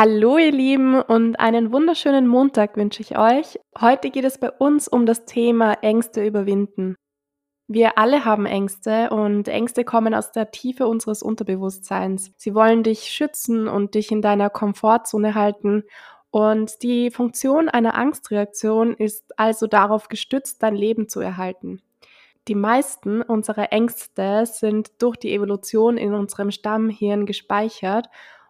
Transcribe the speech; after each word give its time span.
Hallo 0.00 0.38
ihr 0.38 0.52
Lieben 0.52 1.02
und 1.02 1.40
einen 1.40 1.72
wunderschönen 1.72 2.28
Montag 2.28 2.76
wünsche 2.76 3.02
ich 3.02 3.18
euch. 3.18 3.58
Heute 3.80 4.10
geht 4.10 4.24
es 4.24 4.38
bei 4.38 4.48
uns 4.48 4.86
um 4.86 5.06
das 5.06 5.24
Thema 5.24 5.72
Ängste 5.82 6.24
überwinden. 6.24 6.94
Wir 7.66 7.98
alle 7.98 8.24
haben 8.24 8.46
Ängste 8.46 9.10
und 9.10 9.48
Ängste 9.48 9.82
kommen 9.82 10.14
aus 10.14 10.30
der 10.30 10.52
Tiefe 10.52 10.86
unseres 10.86 11.20
Unterbewusstseins. 11.20 12.30
Sie 12.36 12.54
wollen 12.54 12.84
dich 12.84 13.10
schützen 13.10 13.66
und 13.66 13.96
dich 13.96 14.12
in 14.12 14.22
deiner 14.22 14.50
Komfortzone 14.50 15.34
halten. 15.34 15.82
Und 16.30 16.84
die 16.84 17.10
Funktion 17.10 17.68
einer 17.68 17.96
Angstreaktion 17.96 18.94
ist 18.94 19.36
also 19.36 19.66
darauf 19.66 20.06
gestützt, 20.06 20.62
dein 20.62 20.76
Leben 20.76 21.08
zu 21.08 21.18
erhalten. 21.18 21.82
Die 22.46 22.54
meisten 22.54 23.20
unserer 23.20 23.72
Ängste 23.72 24.46
sind 24.46 25.02
durch 25.02 25.16
die 25.16 25.34
Evolution 25.34 25.96
in 25.96 26.14
unserem 26.14 26.52
Stammhirn 26.52 27.26
gespeichert 27.26 28.08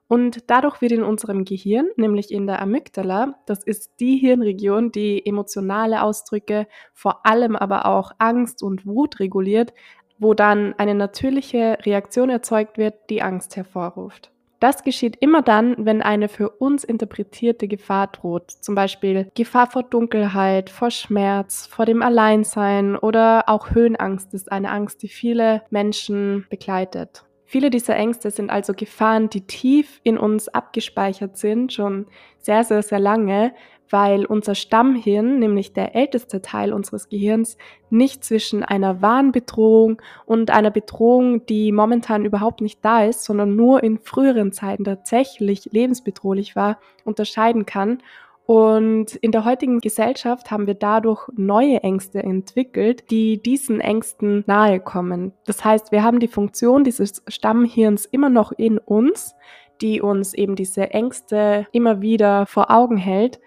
und 0.08 0.50
dadurch 0.50 0.80
wird 0.80 0.92
in 0.92 1.02
unserem 1.02 1.44
Gehirn, 1.44 1.88
nämlich 1.96 2.32
in 2.32 2.46
der 2.46 2.62
Amygdala, 2.62 3.38
das 3.46 3.62
ist 3.62 4.00
die 4.00 4.16
Hirnregion, 4.16 4.90
die 4.90 5.24
emotionale 5.24 6.02
Ausdrücke, 6.02 6.66
vor 6.94 7.26
allem 7.26 7.54
aber 7.54 7.86
auch 7.86 8.12
Angst 8.18 8.62
und 8.62 8.86
Wut 8.86 9.20
reguliert, 9.20 9.74
wo 10.18 10.34
dann 10.34 10.74
eine 10.78 10.94
natürliche 10.94 11.78
Reaktion 11.84 12.30
erzeugt 12.30 12.78
wird, 12.78 12.94
die 13.10 13.22
Angst 13.22 13.56
hervorruft. 13.56 14.32
Das 14.60 14.82
geschieht 14.82 15.16
immer 15.20 15.42
dann, 15.42 15.76
wenn 15.78 16.02
eine 16.02 16.28
für 16.28 16.50
uns 16.50 16.82
interpretierte 16.82 17.68
Gefahr 17.68 18.08
droht, 18.08 18.50
zum 18.50 18.74
Beispiel 18.74 19.30
Gefahr 19.34 19.68
vor 19.68 19.84
Dunkelheit, 19.84 20.68
vor 20.68 20.90
Schmerz, 20.90 21.66
vor 21.66 21.86
dem 21.86 22.02
Alleinsein 22.02 22.96
oder 22.96 23.44
auch 23.46 23.70
Höhenangst 23.70 24.34
ist 24.34 24.50
eine 24.50 24.70
Angst, 24.70 25.02
die 25.02 25.08
viele 25.08 25.62
Menschen 25.70 26.46
begleitet. 26.50 27.27
Viele 27.50 27.70
dieser 27.70 27.96
Ängste 27.96 28.30
sind 28.30 28.50
also 28.50 28.74
Gefahren, 28.74 29.30
die 29.30 29.40
tief 29.40 30.02
in 30.02 30.18
uns 30.18 30.48
abgespeichert 30.48 31.38
sind, 31.38 31.72
schon 31.72 32.04
sehr, 32.40 32.62
sehr, 32.62 32.82
sehr 32.82 32.98
lange, 33.00 33.54
weil 33.88 34.26
unser 34.26 34.54
Stammhirn, 34.54 35.38
nämlich 35.38 35.72
der 35.72 35.94
älteste 35.94 36.42
Teil 36.42 36.74
unseres 36.74 37.08
Gehirns, 37.08 37.56
nicht 37.88 38.22
zwischen 38.22 38.64
einer 38.64 39.00
wahren 39.00 39.32
Bedrohung 39.32 40.02
und 40.26 40.50
einer 40.50 40.70
Bedrohung, 40.70 41.46
die 41.46 41.72
momentan 41.72 42.26
überhaupt 42.26 42.60
nicht 42.60 42.84
da 42.84 43.04
ist, 43.04 43.24
sondern 43.24 43.56
nur 43.56 43.82
in 43.82 43.98
früheren 43.98 44.52
Zeiten 44.52 44.84
tatsächlich 44.84 45.70
lebensbedrohlich 45.72 46.54
war, 46.54 46.78
unterscheiden 47.06 47.64
kann 47.64 48.02
und 48.48 49.14
in 49.16 49.30
der 49.30 49.44
heutigen 49.44 49.78
Gesellschaft 49.80 50.50
haben 50.50 50.66
wir 50.66 50.72
dadurch 50.72 51.28
neue 51.36 51.82
Ängste 51.82 52.22
entwickelt, 52.22 53.10
die 53.10 53.42
diesen 53.42 53.78
Ängsten 53.78 54.42
nahe 54.46 54.80
kommen. 54.80 55.34
Das 55.44 55.66
heißt, 55.66 55.92
wir 55.92 56.02
haben 56.02 56.18
die 56.18 56.28
Funktion 56.28 56.82
dieses 56.82 57.22
Stammhirns 57.28 58.06
immer 58.06 58.30
noch 58.30 58.52
in 58.52 58.78
uns, 58.78 59.34
die 59.82 60.00
uns 60.00 60.32
eben 60.32 60.56
diese 60.56 60.92
Ängste 60.92 61.66
immer 61.72 62.00
wieder 62.00 62.46
vor 62.46 62.70
Augen 62.70 62.96
hält. 62.96 63.38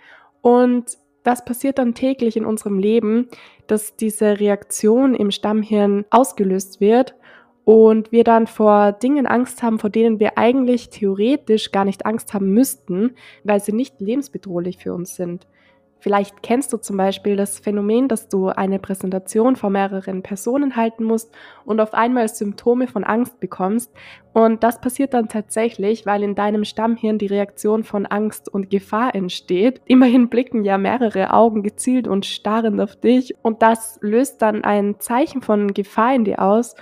Und 0.41 0.99
das 1.23 1.43
passiert 1.45 1.79
dann 1.79 1.95
täglich 1.95 2.37
in 2.37 2.45
unserem 2.45 2.77
Leben, 2.77 3.27
dass 3.65 3.95
diese 3.95 4.39
Reaktion 4.39 5.15
im 5.15 5.31
Stammhirn 5.31 6.05
ausgelöst 6.11 6.79
wird 6.79 7.15
und 7.63 8.11
wir 8.11 8.23
dann 8.23 8.47
vor 8.47 8.91
Dingen 8.91 9.27
Angst 9.27 9.63
haben, 9.63 9.79
vor 9.79 9.89
denen 9.89 10.19
wir 10.19 10.37
eigentlich 10.37 10.89
theoretisch 10.89 11.71
gar 11.71 11.85
nicht 11.85 12.05
Angst 12.05 12.33
haben 12.33 12.53
müssten, 12.53 13.15
weil 13.43 13.59
sie 13.59 13.73
nicht 13.73 13.99
lebensbedrohlich 13.99 14.77
für 14.77 14.93
uns 14.93 15.15
sind. 15.15 15.47
Vielleicht 16.01 16.41
kennst 16.41 16.73
du 16.73 16.77
zum 16.77 16.97
Beispiel 16.97 17.35
das 17.35 17.59
Phänomen, 17.59 18.07
dass 18.07 18.27
du 18.27 18.47
eine 18.47 18.79
Präsentation 18.79 19.55
vor 19.55 19.69
mehreren 19.69 20.23
Personen 20.23 20.75
halten 20.75 21.03
musst 21.03 21.31
und 21.63 21.79
auf 21.79 21.93
einmal 21.93 22.27
Symptome 22.27 22.87
von 22.87 23.03
Angst 23.03 23.39
bekommst. 23.39 23.91
Und 24.33 24.63
das 24.63 24.81
passiert 24.81 25.13
dann 25.13 25.27
tatsächlich, 25.27 26.07
weil 26.07 26.23
in 26.23 26.33
deinem 26.33 26.65
Stammhirn 26.65 27.19
die 27.19 27.27
Reaktion 27.27 27.83
von 27.83 28.07
Angst 28.07 28.49
und 28.49 28.71
Gefahr 28.71 29.13
entsteht. 29.13 29.79
Immerhin 29.85 30.29
blicken 30.29 30.63
ja 30.63 30.79
mehrere 30.79 31.33
Augen 31.33 31.61
gezielt 31.61 32.07
und 32.07 32.25
starrend 32.25 32.81
auf 32.81 32.95
dich 32.95 33.35
und 33.43 33.61
das 33.61 33.99
löst 34.01 34.41
dann 34.41 34.63
ein 34.63 34.99
Zeichen 34.99 35.43
von 35.43 35.71
Gefahr 35.71 36.15
in 36.15 36.25
dir 36.25 36.41
aus 36.41 36.75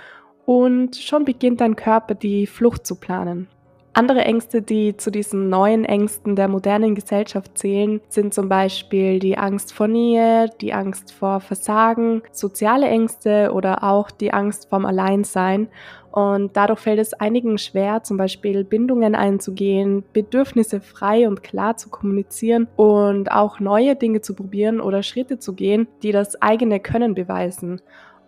und 0.46 0.96
schon 0.96 1.24
beginnt 1.24 1.60
dein 1.60 1.76
Körper 1.76 2.14
die 2.14 2.46
Flucht 2.46 2.86
zu 2.86 2.96
planen. 2.96 3.48
Andere 3.92 4.20
Ängste, 4.20 4.62
die 4.62 4.96
zu 4.96 5.10
diesen 5.10 5.48
neuen 5.48 5.84
Ängsten 5.84 6.36
der 6.36 6.46
modernen 6.46 6.94
Gesellschaft 6.94 7.58
zählen, 7.58 8.00
sind 8.08 8.32
zum 8.32 8.48
Beispiel 8.48 9.18
die 9.18 9.36
Angst 9.36 9.72
vor 9.72 9.88
Nähe, 9.88 10.48
die 10.60 10.72
Angst 10.72 11.12
vor 11.12 11.40
Versagen, 11.40 12.22
soziale 12.30 12.86
Ängste 12.86 13.50
oder 13.52 13.82
auch 13.82 14.12
die 14.12 14.32
Angst 14.32 14.68
vorm 14.70 14.86
Alleinsein. 14.86 15.68
Und 16.12 16.56
dadurch 16.56 16.78
fällt 16.78 17.00
es 17.00 17.14
einigen 17.14 17.58
schwer, 17.58 18.04
zum 18.04 18.16
Beispiel 18.16 18.62
Bindungen 18.62 19.16
einzugehen, 19.16 20.04
Bedürfnisse 20.12 20.80
frei 20.80 21.26
und 21.26 21.42
klar 21.42 21.76
zu 21.76 21.88
kommunizieren 21.90 22.68
und 22.76 23.32
auch 23.32 23.58
neue 23.58 23.96
Dinge 23.96 24.20
zu 24.20 24.34
probieren 24.34 24.80
oder 24.80 25.02
Schritte 25.02 25.38
zu 25.38 25.54
gehen, 25.54 25.88
die 26.04 26.12
das 26.12 26.40
eigene 26.40 26.78
Können 26.78 27.14
beweisen. 27.14 27.80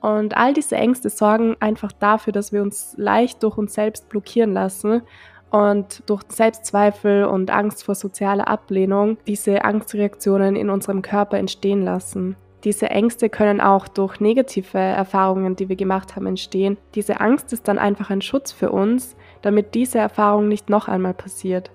Und 0.02 0.36
all 0.36 0.52
diese 0.52 0.76
Ängste 0.76 1.10
sorgen 1.10 1.56
einfach 1.60 1.92
dafür, 1.92 2.32
dass 2.32 2.52
wir 2.52 2.60
uns 2.60 2.94
leicht 2.98 3.42
durch 3.44 3.56
uns 3.56 3.72
selbst 3.72 4.08
blockieren 4.08 4.52
lassen 4.52 5.02
und 5.50 6.02
durch 6.06 6.24
Selbstzweifel 6.28 7.24
und 7.24 7.52
Angst 7.52 7.84
vor 7.84 7.94
sozialer 7.94 8.48
Ablehnung 8.48 9.16
diese 9.28 9.64
Angstreaktionen 9.64 10.56
in 10.56 10.70
unserem 10.70 11.02
Körper 11.02 11.38
entstehen 11.38 11.84
lassen. 11.84 12.36
Diese 12.64 12.90
Ängste 12.90 13.28
können 13.28 13.60
auch 13.60 13.86
durch 13.86 14.18
negative 14.18 14.78
Erfahrungen, 14.78 15.54
die 15.54 15.68
wir 15.68 15.76
gemacht 15.76 16.16
haben, 16.16 16.26
entstehen. 16.26 16.78
Diese 16.94 17.20
Angst 17.20 17.52
ist 17.52 17.68
dann 17.68 17.78
einfach 17.78 18.10
ein 18.10 18.22
Schutz 18.22 18.50
für 18.50 18.70
uns, 18.70 19.16
damit 19.40 19.74
diese 19.74 19.98
Erfahrung 19.98 20.48
nicht 20.48 20.68
noch 20.68 20.88
einmal 20.88 21.14
passiert. 21.14 21.70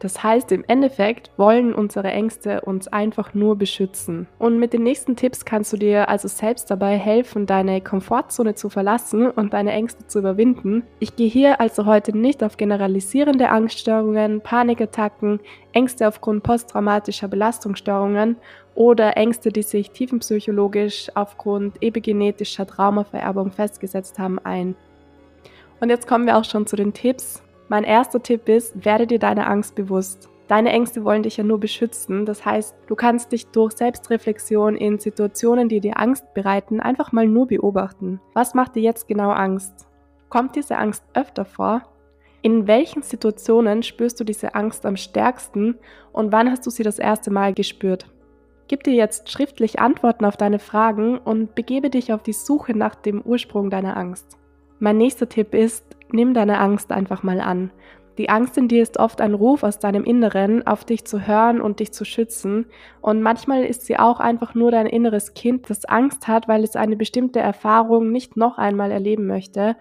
Das 0.00 0.22
heißt, 0.22 0.50
im 0.52 0.64
Endeffekt 0.66 1.30
wollen 1.36 1.74
unsere 1.74 2.10
Ängste 2.10 2.62
uns 2.62 2.88
einfach 2.88 3.34
nur 3.34 3.56
beschützen. 3.56 4.26
Und 4.38 4.58
mit 4.58 4.72
den 4.72 4.82
nächsten 4.82 5.14
Tipps 5.14 5.44
kannst 5.44 5.74
du 5.74 5.76
dir 5.76 6.08
also 6.08 6.26
selbst 6.26 6.70
dabei 6.70 6.96
helfen, 6.96 7.44
deine 7.44 7.82
Komfortzone 7.82 8.54
zu 8.54 8.70
verlassen 8.70 9.30
und 9.30 9.52
deine 9.52 9.72
Ängste 9.72 10.06
zu 10.06 10.20
überwinden. 10.20 10.84
Ich 11.00 11.16
gehe 11.16 11.28
hier 11.28 11.60
also 11.60 11.84
heute 11.84 12.16
nicht 12.16 12.42
auf 12.42 12.56
generalisierende 12.56 13.50
Angststörungen, 13.50 14.40
Panikattacken, 14.40 15.38
Ängste 15.72 16.08
aufgrund 16.08 16.44
posttraumatischer 16.44 17.28
Belastungsstörungen 17.28 18.36
oder 18.74 19.18
Ängste, 19.18 19.52
die 19.52 19.62
sich 19.62 19.90
tiefenpsychologisch 19.90 21.10
aufgrund 21.14 21.82
epigenetischer 21.82 22.66
Traumavererbung 22.66 23.50
festgesetzt 23.50 24.18
haben, 24.18 24.38
ein. 24.38 24.76
Und 25.80 25.90
jetzt 25.90 26.06
kommen 26.06 26.24
wir 26.24 26.38
auch 26.38 26.44
schon 26.44 26.66
zu 26.66 26.76
den 26.76 26.94
Tipps. 26.94 27.42
Mein 27.70 27.84
erster 27.84 28.20
Tipp 28.20 28.48
ist, 28.48 28.84
werde 28.84 29.06
dir 29.06 29.20
deine 29.20 29.46
Angst 29.46 29.76
bewusst. 29.76 30.28
Deine 30.48 30.70
Ängste 30.70 31.04
wollen 31.04 31.22
dich 31.22 31.36
ja 31.36 31.44
nur 31.44 31.60
beschützen. 31.60 32.26
Das 32.26 32.44
heißt, 32.44 32.74
du 32.88 32.96
kannst 32.96 33.30
dich 33.30 33.46
durch 33.46 33.74
Selbstreflexion 33.74 34.74
in 34.74 34.98
Situationen, 34.98 35.68
die 35.68 35.78
dir 35.78 36.00
Angst 36.00 36.34
bereiten, 36.34 36.80
einfach 36.80 37.12
mal 37.12 37.28
nur 37.28 37.46
beobachten. 37.46 38.20
Was 38.34 38.54
macht 38.54 38.74
dir 38.74 38.82
jetzt 38.82 39.06
genau 39.06 39.30
Angst? 39.30 39.86
Kommt 40.30 40.56
diese 40.56 40.78
Angst 40.78 41.04
öfter 41.14 41.44
vor? 41.44 41.82
In 42.42 42.66
welchen 42.66 43.02
Situationen 43.02 43.84
spürst 43.84 44.18
du 44.18 44.24
diese 44.24 44.56
Angst 44.56 44.84
am 44.84 44.96
stärksten 44.96 45.78
und 46.10 46.32
wann 46.32 46.50
hast 46.50 46.66
du 46.66 46.70
sie 46.70 46.82
das 46.82 46.98
erste 46.98 47.30
Mal 47.30 47.54
gespürt? 47.54 48.06
Gib 48.66 48.82
dir 48.82 48.94
jetzt 48.94 49.30
schriftlich 49.30 49.78
Antworten 49.78 50.24
auf 50.24 50.36
deine 50.36 50.58
Fragen 50.58 51.18
und 51.18 51.54
begebe 51.54 51.88
dich 51.88 52.12
auf 52.12 52.24
die 52.24 52.32
Suche 52.32 52.76
nach 52.76 52.96
dem 52.96 53.22
Ursprung 53.22 53.70
deiner 53.70 53.96
Angst. 53.96 54.38
Mein 54.80 54.96
nächster 54.96 55.28
Tipp 55.28 55.54
ist, 55.54 55.89
nimm 56.12 56.34
deine 56.34 56.58
Angst 56.58 56.92
einfach 56.92 57.22
mal 57.22 57.40
an. 57.40 57.70
Die 58.18 58.28
Angst 58.28 58.58
in 58.58 58.68
dir 58.68 58.82
ist 58.82 58.98
oft 58.98 59.20
ein 59.20 59.32
Ruf 59.32 59.62
aus 59.62 59.78
deinem 59.78 60.04
Inneren, 60.04 60.66
auf 60.66 60.84
dich 60.84 61.06
zu 61.06 61.26
hören 61.26 61.60
und 61.60 61.80
dich 61.80 61.92
zu 61.92 62.04
schützen. 62.04 62.66
Und 63.00 63.22
manchmal 63.22 63.64
ist 63.64 63.86
sie 63.86 63.98
auch 63.98 64.20
einfach 64.20 64.54
nur 64.54 64.70
dein 64.70 64.86
inneres 64.86 65.32
Kind, 65.32 65.70
das 65.70 65.86
Angst 65.86 66.28
hat, 66.28 66.46
weil 66.46 66.62
es 66.62 66.76
eine 66.76 66.96
bestimmte 66.96 67.40
Erfahrung 67.40 68.10
nicht 68.12 68.36
noch 68.36 68.58
einmal 68.58 68.90
erleben 68.90 69.26
möchte. 69.26 69.76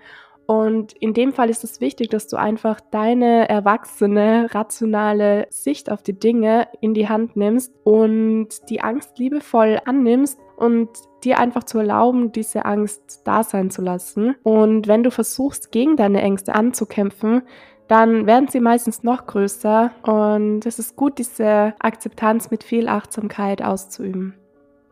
Und 0.46 0.94
in 0.94 1.14
dem 1.14 1.34
Fall 1.34 1.50
ist 1.50 1.64
es 1.64 1.80
wichtig, 1.80 2.10
dass 2.10 2.28
du 2.28 2.38
einfach 2.38 2.80
deine 2.80 3.48
erwachsene, 3.50 4.48
rationale 4.52 5.46
Sicht 5.50 5.92
auf 5.92 6.02
die 6.02 6.18
Dinge 6.18 6.68
in 6.82 6.94
die 6.94 7.08
Hand 7.08 7.36
nimmst 7.36 7.72
und 7.84 8.48
die 8.70 8.82
Angst 8.82 9.20
liebevoll 9.20 9.80
annimmst 9.86 10.40
und 10.60 10.90
dir 11.24 11.40
einfach 11.40 11.64
zu 11.64 11.80
erlauben, 11.80 12.32
diese 12.32 12.66
Angst 12.66 13.22
da 13.26 13.44
sein 13.44 13.70
zu 13.70 13.82
lassen. 13.82 14.36
Und 14.44 14.88
wenn 14.88 15.04
du 15.04 15.12
versuchst, 15.12 15.72
gegen 15.72 15.96
deine 15.96 16.22
Ängste 16.22 16.54
anzukämpfen, 16.54 17.44
dann 17.88 18.28
werden 18.28 18.50
sie 18.50 18.60
meistens 18.60 19.02
noch 19.02 19.26
größer 19.26 19.92
und 20.04 20.66
es 20.66 20.78
ist 20.78 20.96
gut, 20.96 21.18
diese 21.18 21.74
Akzeptanz 21.80 22.52
mit 22.52 22.64
viel 22.64 22.88
Achtsamkeit 22.88 23.64
auszuüben. 23.64 24.36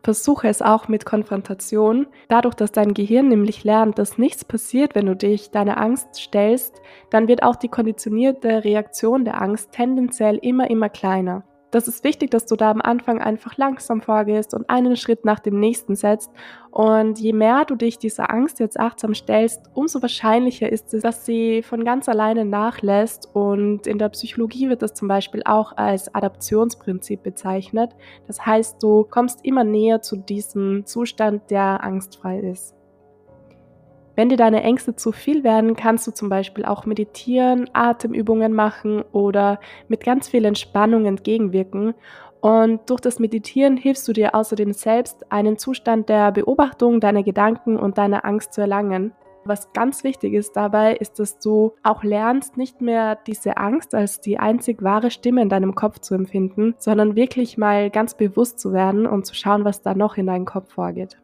Versuche 0.02 0.48
es 0.48 0.62
auch 0.62 0.88
mit 0.88 1.04
Konfrontation. 1.04 2.06
Dadurch, 2.28 2.54
dass 2.54 2.72
dein 2.72 2.94
Gehirn 2.94 3.28
nämlich 3.28 3.62
lernt, 3.62 3.98
dass 3.98 4.16
nichts 4.16 4.44
passiert, 4.44 4.94
wenn 4.94 5.06
du 5.06 5.14
dich 5.14 5.50
deiner 5.50 5.78
Angst 5.78 6.16
stellst, 6.16 6.80
dann 7.10 7.28
wird 7.28 7.42
auch 7.42 7.56
die 7.56 7.68
konditionierte 7.68 8.64
Reaktion 8.64 9.24
der 9.24 9.42
Angst 9.42 9.72
tendenziell 9.72 10.36
immer, 10.36 10.70
immer 10.70 10.88
kleiner. 10.88 11.44
Das 11.70 11.86
ist 11.86 12.02
wichtig, 12.02 12.30
dass 12.30 12.46
du 12.46 12.56
da 12.56 12.70
am 12.70 12.80
Anfang 12.80 13.20
einfach 13.20 13.58
langsam 13.58 14.00
vorgehst 14.00 14.54
und 14.54 14.70
einen 14.70 14.96
Schritt 14.96 15.26
nach 15.26 15.38
dem 15.38 15.60
nächsten 15.60 15.96
setzt. 15.96 16.30
Und 16.70 17.18
je 17.18 17.34
mehr 17.34 17.66
du 17.66 17.74
dich 17.74 17.98
dieser 17.98 18.30
Angst 18.30 18.58
jetzt 18.58 18.80
achtsam 18.80 19.14
stellst, 19.14 19.68
umso 19.74 20.00
wahrscheinlicher 20.00 20.72
ist 20.72 20.94
es, 20.94 21.02
dass 21.02 21.26
sie 21.26 21.62
von 21.62 21.84
ganz 21.84 22.08
alleine 22.08 22.46
nachlässt. 22.46 23.28
Und 23.34 23.86
in 23.86 23.98
der 23.98 24.08
Psychologie 24.08 24.70
wird 24.70 24.80
das 24.80 24.94
zum 24.94 25.08
Beispiel 25.08 25.42
auch 25.44 25.76
als 25.76 26.14
Adaptionsprinzip 26.14 27.22
bezeichnet. 27.22 27.90
Das 28.26 28.46
heißt, 28.46 28.82
du 28.82 29.04
kommst 29.04 29.44
immer 29.44 29.64
näher 29.64 30.00
zu 30.00 30.16
diesem 30.16 30.86
Zustand, 30.86 31.50
der 31.50 31.84
angstfrei 31.84 32.38
ist. 32.40 32.77
Wenn 34.18 34.30
dir 34.30 34.36
deine 34.36 34.64
Ängste 34.64 34.96
zu 34.96 35.12
viel 35.12 35.44
werden, 35.44 35.76
kannst 35.76 36.04
du 36.08 36.10
zum 36.10 36.28
Beispiel 36.28 36.64
auch 36.64 36.86
meditieren, 36.86 37.70
Atemübungen 37.72 38.52
machen 38.52 39.04
oder 39.12 39.60
mit 39.86 40.02
ganz 40.02 40.28
viel 40.28 40.44
Entspannung 40.44 41.06
entgegenwirken. 41.06 41.94
Und 42.40 42.90
durch 42.90 43.00
das 43.00 43.20
Meditieren 43.20 43.76
hilfst 43.76 44.08
du 44.08 44.12
dir 44.12 44.34
außerdem 44.34 44.72
selbst, 44.72 45.30
einen 45.30 45.56
Zustand 45.56 46.08
der 46.08 46.32
Beobachtung 46.32 46.98
deiner 46.98 47.22
Gedanken 47.22 47.76
und 47.76 47.96
deiner 47.96 48.24
Angst 48.24 48.54
zu 48.54 48.60
erlangen. 48.60 49.12
Was 49.44 49.72
ganz 49.72 50.02
wichtig 50.02 50.32
ist 50.34 50.56
dabei, 50.56 50.96
ist, 50.96 51.20
dass 51.20 51.38
du 51.38 51.74
auch 51.84 52.02
lernst, 52.02 52.56
nicht 52.56 52.80
mehr 52.80 53.14
diese 53.14 53.56
Angst 53.56 53.94
als 53.94 54.20
die 54.20 54.40
einzig 54.40 54.82
wahre 54.82 55.12
Stimme 55.12 55.42
in 55.42 55.48
deinem 55.48 55.76
Kopf 55.76 56.00
zu 56.00 56.16
empfinden, 56.16 56.74
sondern 56.78 57.14
wirklich 57.14 57.56
mal 57.56 57.88
ganz 57.88 58.16
bewusst 58.16 58.58
zu 58.58 58.72
werden 58.72 59.06
und 59.06 59.26
zu 59.26 59.36
schauen, 59.36 59.64
was 59.64 59.80
da 59.80 59.94
noch 59.94 60.16
in 60.16 60.26
deinem 60.26 60.44
Kopf 60.44 60.72
vorgeht 60.72 61.18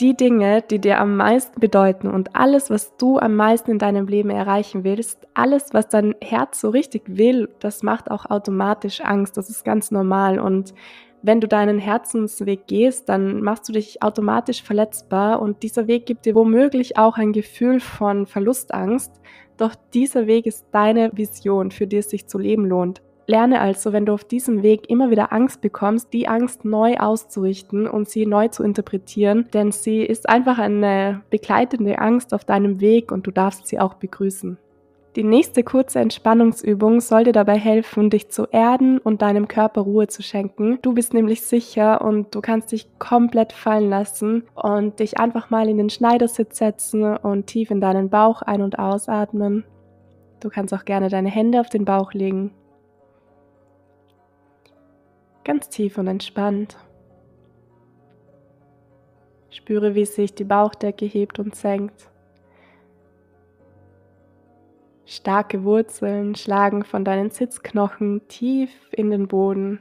die 0.00 0.16
Dinge, 0.16 0.62
die 0.62 0.78
dir 0.78 1.00
am 1.00 1.16
meisten 1.16 1.60
bedeuten 1.60 2.08
und 2.08 2.34
alles, 2.34 2.70
was 2.70 2.96
du 2.96 3.18
am 3.18 3.36
meisten 3.36 3.70
in 3.70 3.78
deinem 3.78 4.06
Leben 4.06 4.30
erreichen 4.30 4.84
willst, 4.84 5.26
alles, 5.34 5.72
was 5.72 5.88
dein 5.88 6.14
Herz 6.20 6.60
so 6.60 6.70
richtig 6.70 7.02
will, 7.06 7.48
das 7.60 7.82
macht 7.82 8.10
auch 8.10 8.26
automatisch 8.26 9.00
Angst. 9.00 9.36
Das 9.36 9.50
ist 9.50 9.64
ganz 9.64 9.90
normal. 9.90 10.38
Und 10.38 10.74
wenn 11.22 11.40
du 11.40 11.46
deinen 11.46 11.78
Herzensweg 11.78 12.66
gehst, 12.66 13.08
dann 13.08 13.42
machst 13.42 13.68
du 13.68 13.72
dich 13.72 14.02
automatisch 14.02 14.62
verletzbar 14.62 15.40
und 15.40 15.62
dieser 15.62 15.86
Weg 15.86 16.06
gibt 16.06 16.26
dir 16.26 16.34
womöglich 16.34 16.98
auch 16.98 17.16
ein 17.16 17.32
Gefühl 17.32 17.78
von 17.78 18.26
Verlustangst. 18.26 19.20
Doch 19.56 19.74
dieser 19.94 20.26
Weg 20.26 20.46
ist 20.46 20.66
deine 20.72 21.10
Vision, 21.14 21.70
für 21.70 21.86
die 21.86 21.98
es 21.98 22.10
sich 22.10 22.26
zu 22.26 22.38
leben 22.38 22.66
lohnt. 22.66 23.02
Lerne 23.26 23.60
also, 23.60 23.92
wenn 23.92 24.06
du 24.06 24.12
auf 24.12 24.24
diesem 24.24 24.62
Weg 24.62 24.90
immer 24.90 25.10
wieder 25.10 25.32
Angst 25.32 25.60
bekommst, 25.60 26.12
die 26.12 26.28
Angst 26.28 26.64
neu 26.64 26.96
auszurichten 26.96 27.86
und 27.86 28.08
sie 28.08 28.26
neu 28.26 28.48
zu 28.48 28.64
interpretieren, 28.64 29.46
denn 29.54 29.70
sie 29.70 30.02
ist 30.02 30.28
einfach 30.28 30.58
eine 30.58 31.22
begleitende 31.30 31.98
Angst 31.98 32.34
auf 32.34 32.44
deinem 32.44 32.80
Weg 32.80 33.12
und 33.12 33.26
du 33.26 33.30
darfst 33.30 33.68
sie 33.68 33.78
auch 33.78 33.94
begrüßen. 33.94 34.58
Die 35.14 35.24
nächste 35.24 35.62
kurze 35.62 36.00
Entspannungsübung 36.00 37.02
soll 37.02 37.24
dir 37.24 37.34
dabei 37.34 37.58
helfen, 37.58 38.08
dich 38.08 38.30
zu 38.30 38.46
erden 38.50 38.96
und 38.96 39.20
deinem 39.20 39.46
Körper 39.46 39.82
Ruhe 39.82 40.06
zu 40.06 40.22
schenken. 40.22 40.78
Du 40.80 40.94
bist 40.94 41.12
nämlich 41.12 41.42
sicher 41.42 42.00
und 42.00 42.34
du 42.34 42.40
kannst 42.40 42.72
dich 42.72 42.88
komplett 42.98 43.52
fallen 43.52 43.90
lassen 43.90 44.44
und 44.54 45.00
dich 45.00 45.20
einfach 45.20 45.50
mal 45.50 45.68
in 45.68 45.76
den 45.76 45.90
Schneidersitz 45.90 46.56
setzen 46.56 47.14
und 47.14 47.46
tief 47.46 47.70
in 47.70 47.82
deinen 47.82 48.08
Bauch 48.08 48.40
ein- 48.40 48.62
und 48.62 48.78
ausatmen. 48.78 49.64
Du 50.40 50.48
kannst 50.48 50.72
auch 50.72 50.86
gerne 50.86 51.10
deine 51.10 51.28
Hände 51.28 51.60
auf 51.60 51.68
den 51.68 51.84
Bauch 51.84 52.14
legen 52.14 52.52
ganz 55.44 55.68
tief 55.68 55.98
und 55.98 56.06
entspannt. 56.06 56.76
Spüre, 59.50 59.94
wie 59.94 60.06
sich 60.06 60.34
die 60.34 60.44
Bauchdecke 60.44 61.04
hebt 61.04 61.38
und 61.38 61.54
senkt. 61.54 62.10
Starke 65.04 65.64
Wurzeln 65.64 66.34
schlagen 66.34 66.84
von 66.84 67.04
deinen 67.04 67.30
Sitzknochen 67.30 68.26
tief 68.28 68.70
in 68.92 69.10
den 69.10 69.28
Boden 69.28 69.80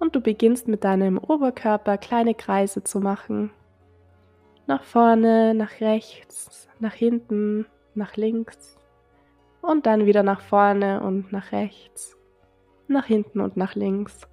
und 0.00 0.16
du 0.16 0.20
beginnst 0.20 0.66
mit 0.66 0.82
deinem 0.82 1.18
Oberkörper 1.18 1.98
kleine 1.98 2.34
Kreise 2.34 2.82
zu 2.82 2.98
machen. 2.98 3.52
Nach 4.66 4.82
vorne, 4.82 5.54
nach 5.54 5.80
rechts, 5.80 6.68
nach 6.80 6.94
hinten, 6.94 7.66
nach 7.94 8.16
links 8.16 8.78
und 9.60 9.86
dann 9.86 10.06
wieder 10.06 10.22
nach 10.22 10.40
vorne 10.40 11.02
und 11.02 11.32
nach 11.32 11.52
rechts, 11.52 12.16
nach 12.88 13.06
hinten 13.06 13.40
und 13.40 13.56
nach 13.56 13.74
links. 13.74 14.29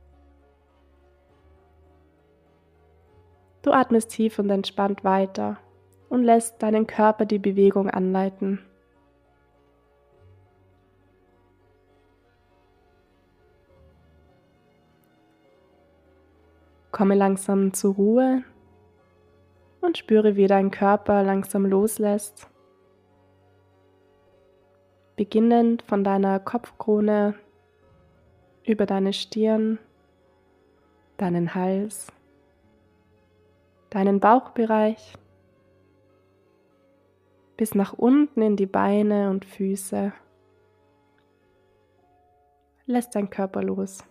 Du 3.67 3.73
atmest 3.73 4.11
tief 4.11 4.39
und 4.39 4.49
entspannt 4.49 5.03
weiter 5.03 5.57
und 6.07 6.23
lässt 6.23 6.63
deinen 6.63 6.87
Körper 6.87 7.25
die 7.25 7.37
Bewegung 7.37 7.89
anleiten. 7.89 8.59
Komme 16.93 17.15
langsam 17.15 17.73
zur 17.73 17.95
Ruhe 17.95 18.43
und 19.81 19.97
spüre, 19.97 20.37
wie 20.37 20.47
dein 20.47 20.71
Körper 20.71 21.21
langsam 21.23 21.65
loslässt. 21.65 22.47
Beginnend 25.17 25.81
von 25.81 26.05
deiner 26.05 26.39
Kopfkrone 26.39 27.35
über 28.63 28.85
deine 28.85 29.11
Stirn, 29.11 29.77
deinen 31.17 31.53
Hals 31.53 32.13
deinen 33.89 34.19
Bauchbereich 34.19 35.17
bis 37.57 37.73
nach 37.73 37.93
unten 37.93 38.41
in 38.41 38.55
die 38.55 38.67
Beine 38.67 39.29
und 39.29 39.43
Füße. 39.43 40.13
Lässt 42.85 43.15
dein 43.15 43.29
Körper 43.29 43.63
los. 43.63 44.03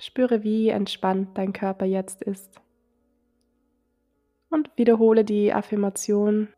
Spüre, 0.00 0.42
wie 0.42 0.70
entspannt 0.70 1.38
dein 1.38 1.52
Körper 1.52 1.84
jetzt 1.84 2.22
ist. 2.22 2.60
Und 4.48 4.70
wiederhole 4.76 5.24
die 5.24 5.52
Affirmation, 5.52 6.48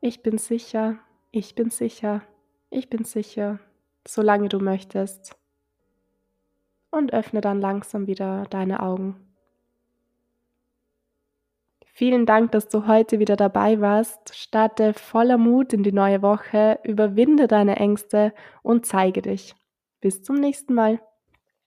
ich 0.00 0.22
bin 0.22 0.36
sicher, 0.36 0.98
ich 1.30 1.54
bin 1.54 1.70
sicher, 1.70 2.22
ich 2.68 2.90
bin 2.90 3.04
sicher, 3.04 3.60
solange 4.06 4.48
du 4.48 4.58
möchtest 4.58 5.41
und 6.92 7.12
öffne 7.12 7.40
dann 7.40 7.60
langsam 7.60 8.06
wieder 8.06 8.44
deine 8.50 8.80
Augen. 8.80 9.16
Vielen 11.94 12.24
Dank, 12.24 12.52
dass 12.52 12.68
du 12.68 12.86
heute 12.86 13.18
wieder 13.18 13.36
dabei 13.36 13.80
warst. 13.80 14.34
Starte 14.34 14.94
voller 14.94 15.36
Mut 15.36 15.72
in 15.72 15.82
die 15.82 15.92
neue 15.92 16.22
Woche, 16.22 16.78
überwinde 16.84 17.48
deine 17.48 17.76
Ängste 17.76 18.32
und 18.62 18.86
zeige 18.86 19.20
dich. 19.20 19.54
Bis 20.00 20.22
zum 20.22 20.36
nächsten 20.36 20.74
Mal. 20.74 21.00